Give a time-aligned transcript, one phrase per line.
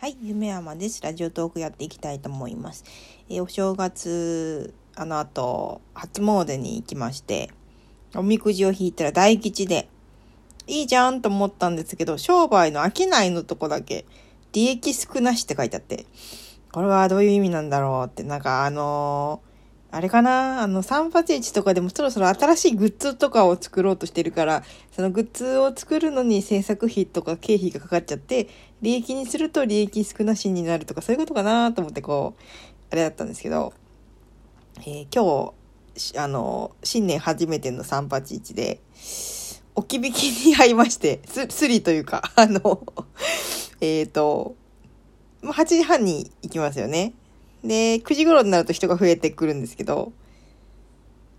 [0.00, 1.02] はい、夢山です。
[1.02, 2.86] ラジオトークやっていきたいと思います。
[3.28, 7.50] えーお正月、あの後、初詣に行きまして、
[8.14, 9.90] おみくじを引いたら大吉で、
[10.66, 14.06] いいじゃんと思ったんですけど、商売の商いのとこだけ、
[14.54, 16.06] 利益少なしって書いてあって、
[16.72, 19.49] これはどういう意味なんだろうって、なんかあのー
[19.92, 20.62] あれかな？
[20.62, 24.62] あの、381とかでもそろそろ新しいグッズとかを作ろうとしてるから、
[24.92, 28.48] そのグッズを作るのに制作費とか経費がかかっちゃって、
[28.82, 32.42] 利益にすると利益少なしになるとか、そういうことかなと思ってこう、
[32.92, 33.72] あれだったんですけど、
[34.80, 35.52] えー今
[35.96, 38.80] 日、あの、新年初めての381で、
[39.74, 40.16] 置き引き
[40.46, 42.84] に会いまして、ススリというか、あの、
[43.80, 44.54] えっ、と、
[45.42, 47.14] 8時半に行きますよね。
[47.64, 50.12] で、9時頃になると人が増えてくるんですけど、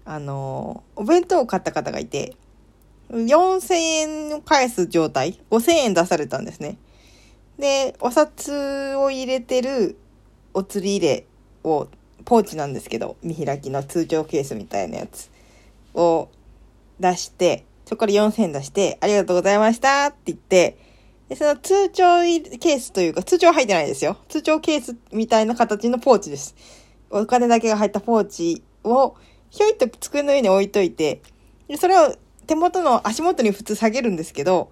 [0.06, 2.36] あの、お弁当を買った方がいて、
[3.10, 6.78] 4000円を返す状態、5000円出されたんですね。
[7.58, 9.98] で、お札を入れてる
[10.54, 11.26] お釣り入れ
[11.64, 11.88] を、
[12.24, 15.30] ポーチなんですけど、見開きの通帳ケースみたいなやつ
[15.94, 16.30] を
[17.00, 20.78] 出して、そこから4000円出して、ありがとうございましたって言って、
[21.32, 22.04] で、その通帳
[22.60, 24.18] ケースというか、通帳入ってないですよ。
[24.28, 26.58] 通帳ケースみたいな形のポーチです。
[27.10, 29.16] お金だけが入ったポーチを、
[29.50, 31.22] ひょいっと机の上に置いといて、
[31.70, 32.14] でそれを
[32.48, 34.72] 手元の足元に普通下げるんですけど、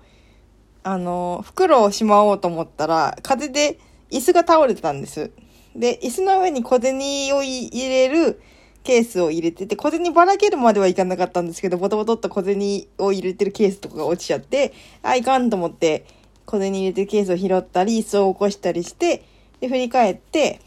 [0.84, 3.80] あの、袋をしまおうと思ったら、風で
[4.12, 5.32] 椅子が倒れてたんです。
[5.78, 6.98] で、椅子の上に小銭
[7.38, 8.42] を入れる
[8.84, 14.74] ケースを入れてて、小銭ばらけるまではいかなかったんですけど、ボトボトっと小銭を入れてるケースとかが落ちちゃって、
[15.04, 16.19] あ、いかんと思って、
[16.50, 19.24] 小銭入れてケースを拾ったり、椅子を起こしたりして、
[19.60, 20.60] で、振り返って、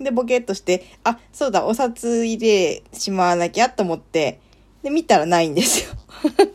[0.00, 4.40] で、ボケっとして、あ、そうだ、お札入れしまわなきゃと思って、
[4.82, 5.92] で、見たらないんですよ。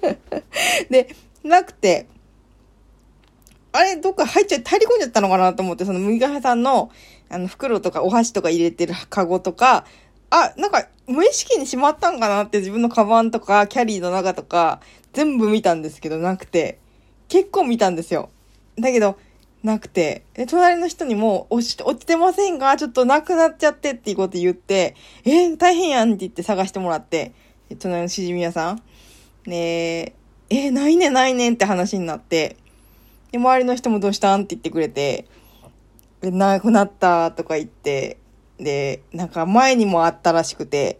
[0.89, 2.07] で、なくて、
[3.73, 6.89] あれ、どっか入っちゃ、入り込んじゃったのかなと思って、その麦ヶさんの、
[7.29, 9.85] あの、袋とかお箸とか入れてるカゴとか、
[10.31, 14.81] あ、なんか、無意識にしまったんかなって自分のカバンとか、キャリーの中とか、
[15.13, 16.79] 全部見たんですけど、なくて、
[17.27, 18.31] 結構見たんですよ。
[18.79, 19.17] だけど、
[19.63, 22.77] なくて、で、隣の人にも、落ち、落ちてませんか？
[22.77, 24.95] ちょっとなくなっちゃってっていうこと言って、
[25.25, 27.33] えー大変やんって言って探してもらって、
[27.79, 28.81] 隣のしじみ屋さん。
[29.45, 30.13] で、
[30.49, 32.55] えーないねないねんって話になって、
[33.31, 35.25] で、周りの人もどうしたんって言ってくれて、
[36.21, 38.19] なくなったとか言って、
[38.59, 40.99] で、なんか前にもあったらしくて、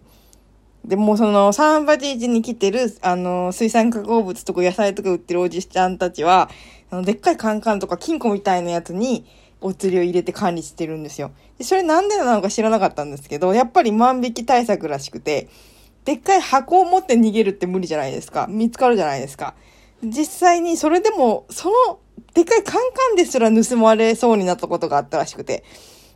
[0.88, 6.50] で、もうその、サンバティージに来てる、あの、水産加工物とか野菜とか売ってるおじちゃんたちは、
[6.90, 9.26] あの、でっかいカンカンとか金庫みたいなやつに、
[9.60, 11.32] お釣りを入れて管理してるんですよ。
[11.58, 15.50] で、それなんでなのか知らなかったんですけど、やっぱり万引き対策らしくて、
[16.06, 18.48] でっかい箱を持って逃げるって無理じゃないですか。
[18.50, 19.56] 見つかるじゃないですか。
[20.04, 22.00] 実際にそれでも、その、
[22.34, 25.64] でっかいカンカンですら盗まれそうになったことがあったらしくて。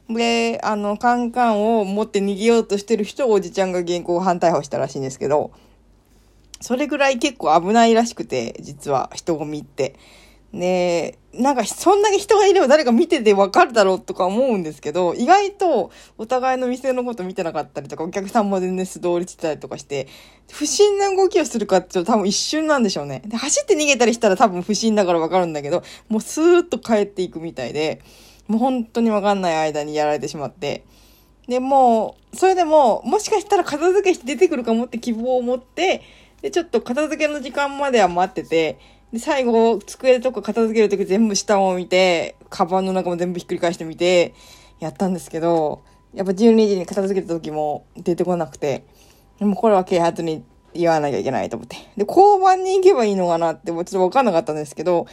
[0.09, 5.51] で、あの、カンカンを持って逃げようとしてる人をおじちゃんが現行犯逮捕したらしいんですけど、
[6.59, 9.95] それぐらい結構危ないらしくて、実は人混みって。
[10.53, 20.07] で、なんかそんだけ人がいれば誰か見ててわかるだろうとか思うんですけど、意外とお互いの店のこと見てなかったりとか、お客さんも全然素通りしてたりとかして、
[20.51, 23.21] 不審な動きをするかっていうと多分一瞬なんでしょうね。
[23.25, 28.01] で、走って逃げたりしたら多分不審だからわかるんだけど、もうスーッと帰っていくみたいで、
[28.51, 30.83] もう本当にわかんない間にやられてしまって、
[31.47, 36.01] で、もう、それでも、もしかしたら片付けして出てくるかもって希望を持って、
[36.41, 38.77] で、ちょっと片付けの時間までは待ってて、
[39.13, 44.33] で、最後、机とか片付けるとき全部下を見て、カバンの中も全部ひっくり返してみて、
[44.81, 45.81] やったんですけど、
[46.13, 48.83] やっぱ12時に片付けた時も出てこなくて、
[49.39, 51.77] でもこれは啓発に言わなきゃいけないと思って。
[51.95, 55.07] で、交番に行けばいいのかなって、もうちょっとわかんなかったんですけど、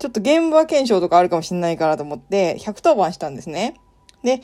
[0.00, 3.74] ちょっと現場検証とかあるかもしれないからと思って、110番したんですね。
[4.24, 4.40] で、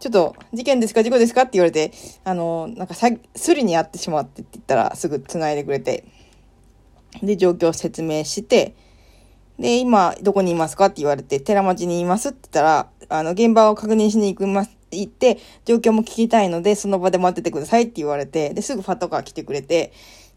[0.00, 1.92] ちょっと、事件ですか事故ですかって言われて、
[2.24, 6.04] あの、なんかさ、スリに遭ってしまってって言ったら、すぐ繋いでくれて、
[7.22, 8.74] で、状況を説明して、
[9.58, 19.92] で、今、どこにいますかって言われて、寺町にいますって言ったら、あの、現場を確認しに行きます、行って、状況も聞きたいので、その場で待っててくださいって言われて、で、すぐパトカー来てくれて、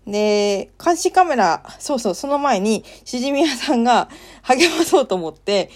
[0.07, 4.07] で、監視カメラ、そうそう、その前に、しじみ屋さんが
[4.42, 5.69] 励まそうと思って、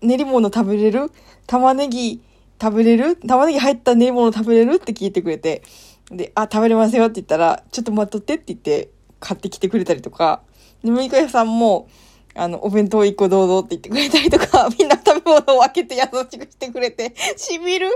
[0.00, 1.12] 練り物食べれる？
[1.46, 2.22] 玉ねぎ
[2.60, 3.16] 食べれる？
[3.16, 4.76] 玉ねぎ入った練り物食べれる？
[4.76, 5.62] って聞いてくれて、
[6.10, 8.88] で、あ、食べれますよって言ったら、ちょっと待っとってって言って、
[9.20, 10.42] 買ってきてくれたりとか、
[10.82, 11.88] で、むいか屋さんも、
[12.34, 17.88] あの、お弁当一個どうぞって言ってくれたりとか、 みんな食べ物を分けて優しくしてくれて、しみる？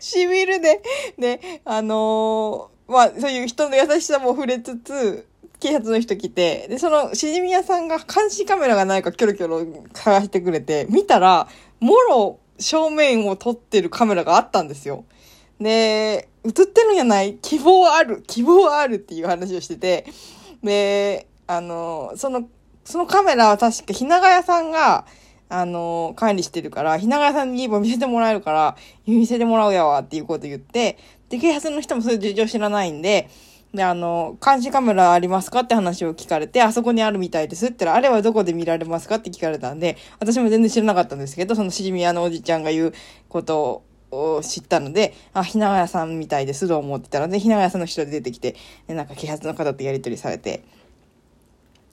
[0.00, 0.82] しみるね。
[1.16, 5.26] で、あのーまあ、そういう人の優しさも触れつつ、
[5.60, 9.64] 警察の人来て、で、その、しじみ屋さんが監視カメラがないかキョロキョロ
[9.94, 11.48] 探してくれて、見たら、
[11.80, 15.04] もろ、正面を撮ってるカメラがあったんですよ。
[15.60, 17.36] で、映ってるんやない？
[17.40, 20.04] 希望ある希望あるっていう話をしてて、
[20.62, 22.48] で、あの、その、
[22.84, 25.06] そのカメラは確かひながやさんが、
[25.48, 28.76] あの、管理してるから、ひながやさんに見せてもらえるから、
[29.06, 30.98] 見せてもらうやわっていうこと言って、
[31.34, 33.28] で、警察の人もそういう事情知らないんで、
[33.74, 42.94] で、あの、監視カメラありますかって話を聞かれて、あそこにあるみたいですって言ったら、あれはどこで見られますかって聞かれたんで、私も全然知らなかったんですけど、そのしじみ屋のおじちゃんが言う
[43.28, 43.82] こと
[44.12, 48.54] を知ったので、あ、ひながやさんみたいですと思ってたので、ひながやさんの人で出てきて、
[48.86, 50.62] でなんか警察の方とやり取りされて、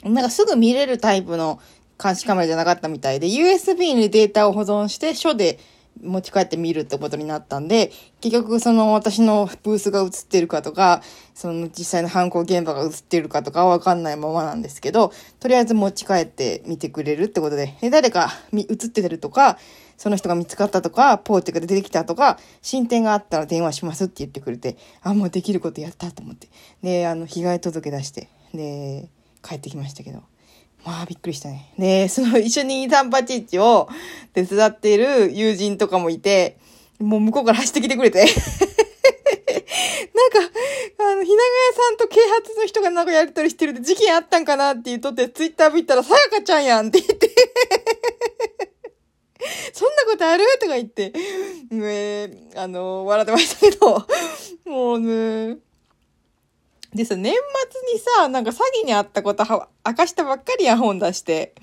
[0.03, 1.59] なんかすぐ見れるタイプの
[2.01, 5.57] 監視カメラじゃなかったみたいで、USB にデータを保存して、書で
[6.01, 7.91] 持ち帰って見るってことになったんで、
[8.21, 11.01] 結局その私のブースが映ってるかとか、
[11.33, 19.57] その実際の犯行現場が映ってるかとかわかんないままなんですけど、とりあえず持ち帰って見てくれるってことで、で誰か映ってるとか、
[19.97, 26.47] その人が見つかったとか、ポーチが出てきたとか、進展があったら電話しますって言ってくれて、あ、もうできることやったと思って。
[26.81, 29.09] で、あの、被害届出して、で、
[29.43, 30.30] 帰ってきましたけど。
[30.85, 31.71] まあ、びっくりしたね。
[31.77, 33.87] で、その一緒にサンパチッチを
[34.33, 36.57] 手伝っている友人とかもいて、
[36.99, 38.19] もう向こうから走ってきてくれて。
[38.25, 38.29] なん
[40.31, 40.39] か、
[40.99, 47.29] あの、ひながやさんと啓発の人がなんかやりとりしてるって事件あったんかなって言っとって、ツイッター見たら、さやかちゃんやんって言って
[49.73, 50.45] そんなことある？
[50.59, 51.11] とか言って、
[51.71, 54.05] ねあの、笑ってましたけど、
[54.65, 55.57] もうね、
[56.93, 61.53] でさ、年末にさ、なんか詐欺にあったことは明かしたばっかりや本出して。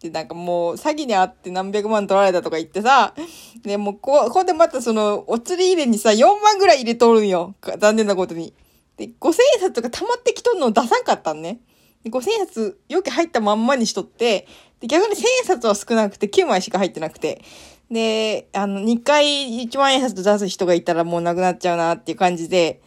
[0.00, 3.14] で、なんかもう、詐欺にあって何百万取られたとか言ってさ、
[3.62, 7.54] で、もうこ、ここでまたその、お釣り入れにさ、4万ぐらい入れとるんよ。
[7.78, 8.54] 残念なことに。
[8.96, 11.60] で、5千円札とか溜まってきとんのを出さんかったんね。
[12.02, 14.46] で、5000円札、よく入ったまんまにしとって、
[14.80, 17.42] で、逆に1千円札は少なくて9枚しか入ってなくて。
[17.90, 22.80] で、あの、2回1万円札出す人がいたらもうなくなっちゃうなっていう感じで、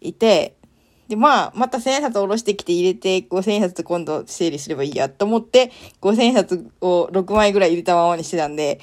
[0.00, 0.55] いて、
[1.08, 5.70] で、まあ、また千円札を下ろしてきて入れて、五千円札今度整理すればいいやと思って、
[6.00, 8.80] 五千円札を6枚ぐらい入れたままにしてたんで、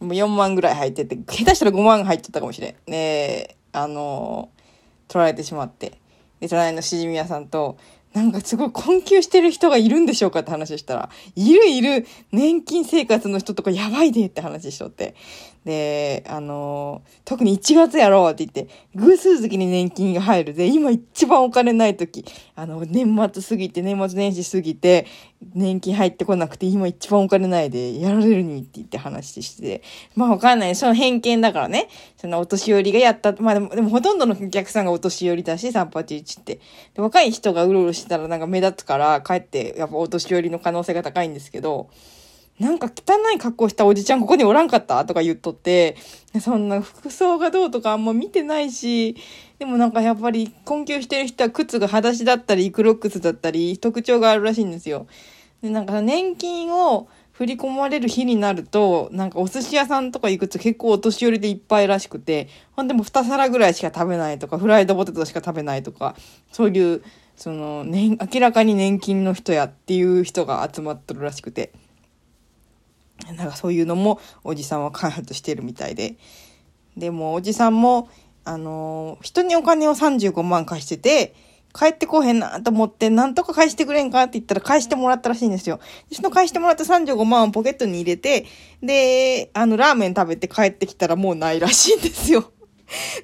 [0.00, 2.90] もう4万ぐらい入ってて、下手したら5万入っちゃったかもしれん。
[2.90, 4.50] ねあの
[5.08, 5.98] 取られてしまって。
[6.40, 7.78] で、隣のしじみ屋さんと、
[8.14, 15.14] なんかすごい困窮してる人がいるんでしょうかって話したら、いるいる、年金生活の人とかやばいでって話しとって。
[15.64, 22.24] で、あの、特に1月やろうって言って、偶数月に年金が入るで、今一番お金ない時、
[22.54, 25.06] あの、年末過ぎて、年末年始過ぎて、
[25.54, 29.82] 年金入ってこなくて、今一番お金ないで、やられるにって言って話して、
[30.14, 30.74] まあわかんない。
[30.74, 31.88] その偏見だからね。
[32.16, 36.60] そのお年寄りがやった、まあでも、でもほとんどのお客さんがお年寄りだし、381って。
[36.94, 41.90] で若い人がうろうろしてたらなんか目立つから、かえって、やっぱお年寄りの可能性が高いんですけど、
[42.60, 45.04] なんか汚い格好したおじちゃんここにおらんかった？
[45.04, 45.96] とか言っとって、
[46.40, 49.16] そんな服装がどうとかあんま見てないし、
[49.58, 55.06] でもなんかやっぱり困窮してる人は靴が裸足だったり、クロックスだったり、特徴があるらしいんですよ。
[55.60, 66.14] で、なんか年金を振り込まれる日になると、なんかお寿司屋さんとか行くと結構お年寄りでいっぱいらしくて、ほんでも2皿ぐらいしか食べないとか、フライドポテトしか食べないとか、
[66.52, 67.02] そういう、
[67.34, 71.72] その、年、明らかに年金の人やっていう人が集まってるらしくて。
[73.36, 76.16] なんかそういうのもおじさんは開発してるみたいで。
[76.96, 78.10] でもおじさんも、
[78.44, 81.34] あのー、人にお金を35万貸してて、
[81.74, 85.80] 帰ってこへんなと思って、なんとか返してくれんかって言ったら返してもらったらしいんですよ。
[86.12, 88.46] その返してもらった35万をポケットに入れて、
[88.82, 92.51] で、あの、ラーメン食べて帰ってきたらもうないらしいんですよ。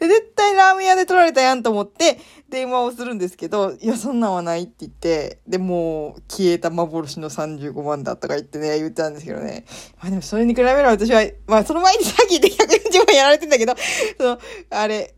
[0.00, 9.64] 絶対ラーメン屋で取られたやんと思って、電話をするんですけど、いや、そんなんはないって言って、で、もう、消えた幻の35万だとか言ってね、言ってたんですけどね。
[10.00, 13.74] まあでも、それに比べれば私は、まあ、その前に詐欺で140万やられてんだけど、
[14.16, 14.38] その、
[14.70, 15.14] あれ、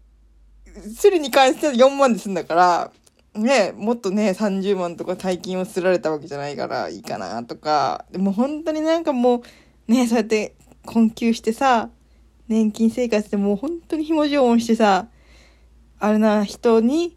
[0.96, 2.92] スリに関しては4万で済んだから、
[3.34, 9.42] ね、もっとね、30万とか大金をすられたわけじゃないからいいかなとか、でも本当になんかも
[9.88, 11.90] う、ね、そうやって困窮してさ、
[12.50, 15.06] 年金生活でもう本当にひもじょんしてさ、
[16.00, 17.16] あれな人に、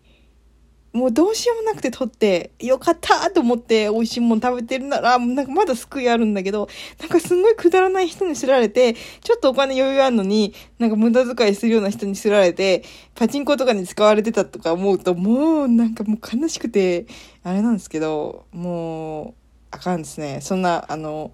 [0.94, 12.84] もうどうしようもなくて取って、よかったと思って美味しいもん食べてるなら、なんかまだ救いあるんだけど、なんかすんごいくだらない人にすられて、ちょっとお金余裕あるのに、なんか無駄遣いするような人にすられて、
[13.16, 17.08] パチンコとかに使われてたとか思うと、もうなんかもう悲しくて、
[17.42, 19.34] あれなんですけど、もう、
[19.72, 20.42] あかんですね。
[20.42, 21.32] そんな、あの、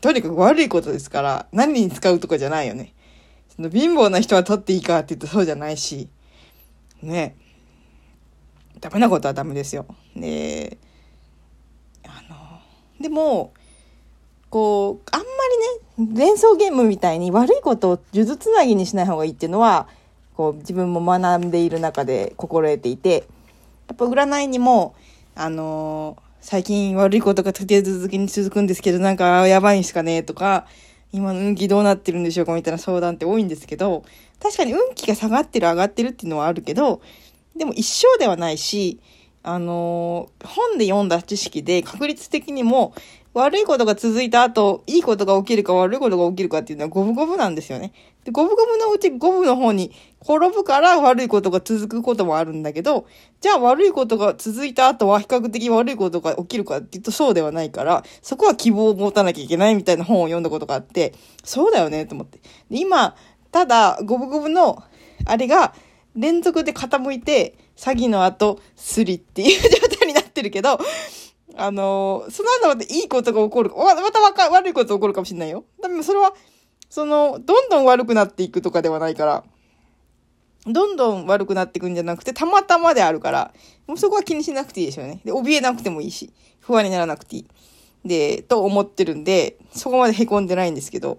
[0.00, 2.92] とにかく悪いことですから、何に使うとかじゃないよね。
[3.54, 6.08] その貧乏な人は取っていいかって言ったらそうじゃないし、
[7.02, 7.36] ね。
[8.80, 9.86] ダメなことはダメですよ。
[10.16, 10.78] で、
[12.04, 12.60] あの、
[13.00, 13.52] でも、
[14.50, 15.26] こう、あんま
[15.98, 19.88] りね、連想ゲームみたいに悪いことを数珠つなぎにしない方がいいっていうのは、
[20.34, 23.24] こう自分も学んでいる中で心得ていて、
[23.88, 24.94] やっぱ占いにも、
[25.34, 30.66] あのー最近悪いことが立て続けに続くんですけど、なんかやばいんすかねとか、
[31.12, 34.04] 今の運気どうなってるんでしょうかみたいな相談って多いんですけど、
[34.42, 37.00] 確かに運気が下がってる上がってるっていうのはあるけど、
[37.54, 38.98] でも一生ではないし、
[39.44, 42.92] あのー、本で読んだ知識で確率的にも
[43.34, 47.92] 悪いことが続いた後、いいことが起きるか悪いことが起きるかっていうのは五分五分なんですよね。
[48.24, 53.06] で、五分五分のうち五分の方に転ぶから悪いことが続くこともあるんだけど、
[53.40, 62.38] じゃあ悪いことが続いた後は比較的悪いことが起きるかっていうとそうではないから、そこは希望を持たなきゃいけないみたいな本を読んだことがあって、そうだよねと思って。
[62.68, 63.16] 今、
[63.50, 64.82] ただ五分五分の
[65.24, 65.74] あれが
[66.14, 70.78] 連続で傾いて、詐欺の後、スリっていう状態になってるけど、
[71.56, 73.70] あの、その後またいいことが起こる。
[73.70, 75.64] またわか悪いことが起こるかもしれないよ。
[75.80, 76.34] でもそれは、
[76.88, 79.44] その、どんどん悪くなっていくとかではないから、
[80.66, 83.52] どんどん悪くなっていくんじゃなくて、たまたまであるから、
[83.86, 85.20] もうそこは気にしなくていいですよね。
[85.24, 87.46] で、怯えなくてもいいし、不安にならなくていい。
[88.04, 91.18] で、と思ってるんで、そこまで凹んでないんですけど、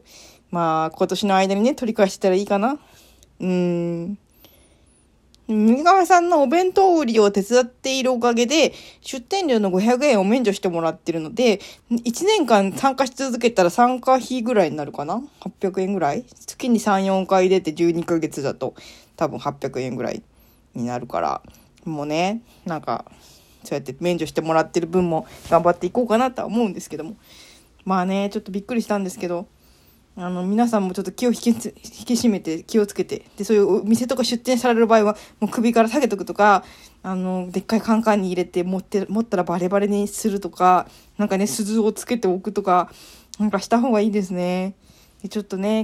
[0.52, 2.80] まあ、今年の間にね、取り返したらいいかな。
[3.40, 4.18] うーん。
[5.48, 11.60] 三川さんのお弁当売りを手伝っているおかげで、出店料の500円を免除してもらってるので、
[11.92, 16.24] 1年間参加し続けたら参加費ぐらいになるかな ?800 円ぐらい？
[16.24, 18.74] 月に3、4回出て12ヶ月だと
[19.18, 20.24] 多分800円ぐらい
[20.76, 21.42] になるから、
[21.84, 23.06] もうね、なんか、
[23.66, 27.18] そうやって免除してもらってる分も頑張っていこうかなとは思うんですけども。
[27.84, 29.48] まあね、ちょっとびっくりしたんですけど、
[30.15, 36.63] あの、皆さんもちょっと気を引き引き締めて気をつけて、で、そういうお店とか出店される場合は、もう首から下げとくとか、
[37.01, 42.91] あの、でっかいカンカンに入れて持って、持ったらバレバレにするとか、なんかね、鈴をつけておくとか、
[43.39, 44.75] なんかした方がいいですね。
[45.24, 45.82] で、ちょっとね、